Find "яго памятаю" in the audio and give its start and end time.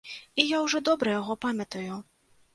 1.19-1.93